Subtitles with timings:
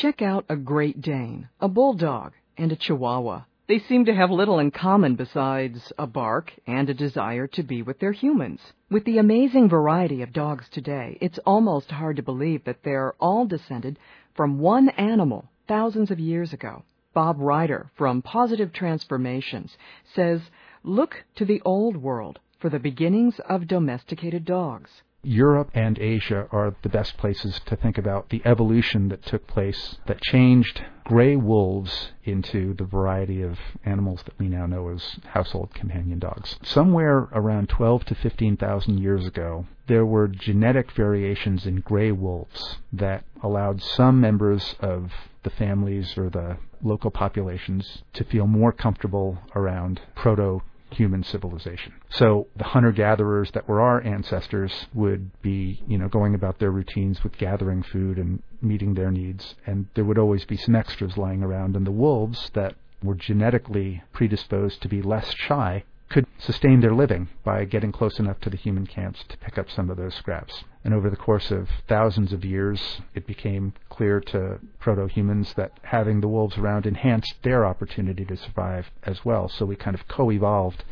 [0.00, 3.42] Check out a Great Dane, a Bulldog, and a Chihuahua.
[3.66, 7.82] They seem to have little in common besides a bark and a desire to be
[7.82, 8.60] with their humans.
[8.88, 13.44] With the amazing variety of dogs today, it's almost hard to believe that they're all
[13.44, 13.98] descended
[14.36, 16.84] from one animal thousands of years ago.
[17.12, 19.76] Bob Ryder from Pawsitive Transformations
[20.14, 20.40] says,
[20.84, 25.02] look to the old world for the beginnings of domesticated dogs.
[25.24, 29.96] Europe and Asia are the best places to think about the evolution that took place
[30.06, 35.74] that changed gray wolves into the variety of animals that we now know as household
[35.74, 36.56] companion dogs.
[36.62, 43.24] Somewhere around 12 to 15,000 years ago, there were genetic variations in gray wolves that
[43.42, 45.12] allowed some members of
[45.42, 51.94] the families or the local populations to feel more comfortable around proto human civilization.
[52.10, 56.70] So the hunter gatherers that were our ancestors would be, you know, going about their
[56.70, 61.16] routines with gathering food and meeting their needs, and there would always be some extras
[61.16, 61.76] lying around.
[61.76, 67.28] And the wolves that were genetically predisposed to be less shy could sustain their living
[67.44, 70.64] by getting close enough to the human camps to pick up some of those scraps.
[70.84, 75.72] And over the course of thousands of years, it became clear to proto humans that
[75.82, 79.48] having the wolves around enhanced their opportunity to survive as well.
[79.48, 80.84] So we kind of co evolved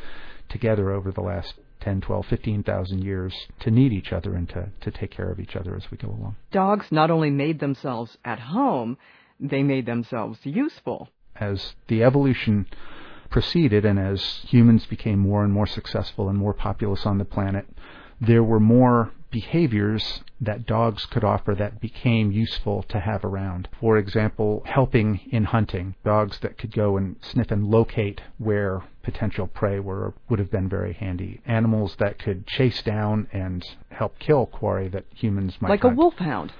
[0.48, 4.90] together over the last 10, 12, 15,000 years to need each other and to, to
[4.90, 6.36] take care of each other as we go along.
[6.50, 8.98] Dogs not only made themselves at home,
[9.38, 11.08] they made themselves useful.
[11.38, 12.66] As the evolution
[13.36, 17.66] proceeded and as humans became more and more successful and more populous on the planet,
[18.18, 23.68] there were more behaviors that dogs could offer that became useful to have around.
[23.78, 25.94] For example, helping in hunting.
[26.02, 30.70] Dogs that could go and sniff and locate where potential prey were would have been
[30.70, 31.42] very handy.
[31.44, 35.92] Animals that could chase down and help kill quarry that humans might like hunt.
[35.92, 36.54] a wolfhound.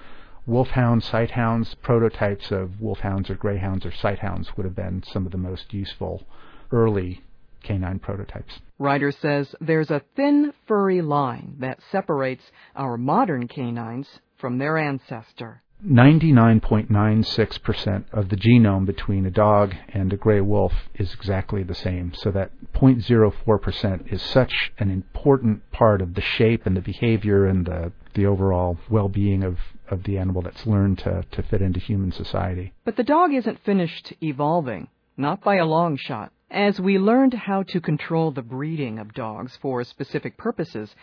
[0.47, 5.39] Wolfhound, sighthounds, prototypes of wolfhounds or greyhounds or sighthounds would have been some of the
[5.39, 6.23] most useful
[6.73, 7.23] early
[7.63, 8.61] canine prototypes.
[8.79, 12.45] Ryder says there's a thin, furry line that separates
[12.75, 15.63] our modern canines from their ancestor.
[15.85, 22.15] 99.96% of the genome between a dog and a gray wolf is exactly the same.
[22.15, 27.67] So that 0.04% is such an important part of the shape and the behavior and
[27.67, 29.59] the, the overall well-being of,
[29.91, 32.73] of the animal that's learned to, to fit into human society.
[32.85, 34.89] But the dog isn't finished evolving,
[35.19, 36.33] not by a long shot.
[36.51, 40.97] As we learned how to control the breeding of dogs for specific purposes,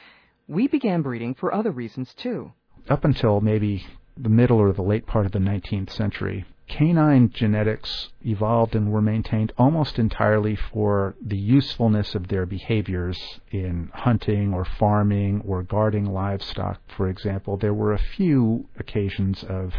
[0.48, 2.54] we began breeding for other reasons too.
[2.90, 3.86] Up until maybe
[4.18, 9.02] the middle or the late part of the 19th century, canine genetics evolved and were
[9.02, 16.06] maintained almost entirely for the usefulness of their behaviors in hunting or farming or guarding
[16.06, 17.58] livestock, for example.
[17.58, 19.74] There were a few occasions of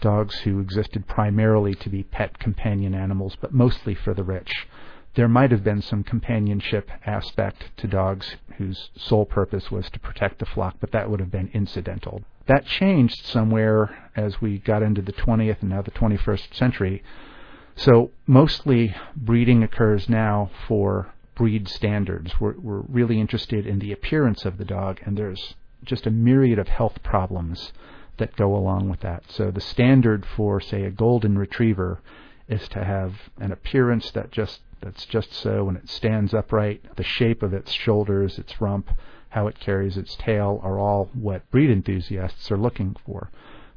[0.00, 4.66] dogs who existed primarily to be pet companion animals, but mostly for the rich
[5.14, 10.38] there might have been some companionship aspect to dogs whose sole purpose was to protect
[10.38, 12.22] the flock, but that would have been incidental.
[12.46, 17.02] That changed somewhere as we got into the 20th and now the 21st century.
[17.76, 22.40] So mostly breeding occurs now for breed standards.
[22.40, 25.54] We're, we're really interested in the appearance of the dog, and there's
[25.84, 27.72] just a myriad of health problems
[28.16, 29.22] that go along with that.
[29.28, 32.00] So the standard for, say, a golden retriever
[32.48, 36.96] is to have an appearance that just that's just so when it stands upright.
[36.96, 38.90] The shape of its shoulders, its rump,
[39.30, 43.30] how it carries its tail are all what breed enthusiasts are looking for.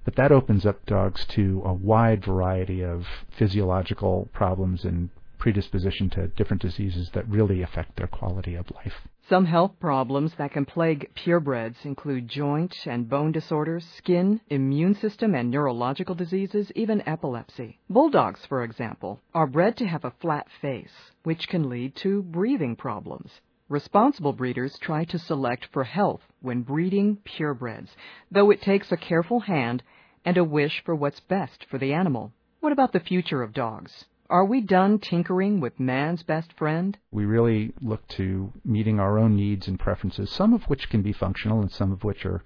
[0.03, 5.09] But that opens up dogs to a wide variety of physiological problems and
[5.41, 9.07] predisposition to different diseases that really affect their quality of life.
[9.27, 15.33] Some health problems that can plague purebreds include joint and bone disorders, skin, immune system
[15.33, 17.79] and neurological diseases, even epilepsy.
[17.89, 22.75] Bulldogs, for example, are bred to have a flat face, which can lead to breathing
[22.75, 23.41] problems.
[23.67, 27.95] Responsible breeders try to select for health when breeding purebreds,
[28.29, 29.81] though it takes a careful hand
[30.23, 32.31] and a wish for what's best for the animal.
[32.59, 34.05] What about the future of dogs?
[34.31, 36.97] Are we done tinkering with man's best friend?
[37.11, 41.11] We really look to meeting our own needs and preferences, some of which can be
[41.11, 42.41] functional and some of which are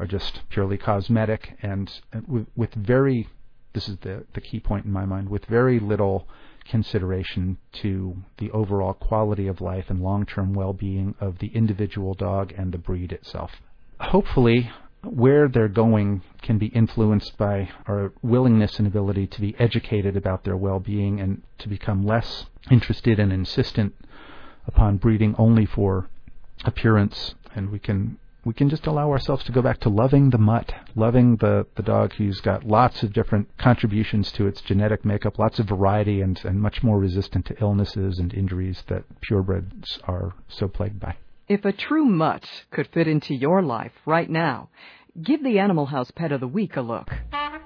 [0.00, 1.92] are just purely cosmetic and,
[2.26, 3.28] with, with very
[3.72, 6.26] this is the the key point in my mind with very little
[6.68, 12.72] consideration to the overall quality of life and long-term well-being of the individual dog and
[12.72, 13.52] the breed itself.
[14.00, 14.72] Hopefully,
[15.04, 20.44] where they're going can be influenced by our willingness and ability to be educated about
[20.44, 23.94] their well-being and to become less interested and insistent
[24.66, 26.08] upon breeding only for
[26.64, 30.38] appearance and we can we can just allow ourselves to go back to loving the
[30.38, 35.38] mutt, loving the, the dog who's got lots of different contributions to its genetic makeup,
[35.38, 40.34] lots of variety, and, and much more resistant to illnesses and injuries that purebreds are
[40.48, 41.14] so plagued by.
[41.48, 44.68] If a true mutt could fit into your life right now,
[45.20, 47.10] give the Animal House Pet of the Week a look.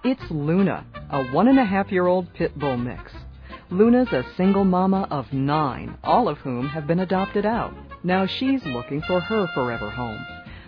[0.03, 3.13] It's Luna, a one and a half year old pit bull mix.
[3.69, 7.75] Luna's a single mama of nine, all of whom have been adopted out.
[8.03, 10.25] Now she's looking for her forever home.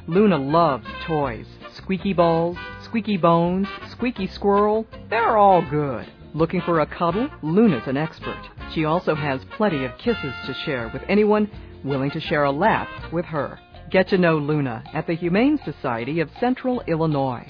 [0.07, 4.87] Luna loves toys, squeaky balls, squeaky bones, squeaky squirrel.
[5.09, 6.07] They're all good.
[6.35, 7.31] Looking for a cuddle?
[7.43, 8.43] Luna's an expert.
[8.75, 11.51] She also has plenty of kisses to share with anyone
[11.85, 13.59] willing to share a lap with her.
[13.91, 17.47] Get to know Luna at the Humane Society of Central Illinois.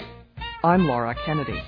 [0.63, 1.61] I'm Laura Kennedy.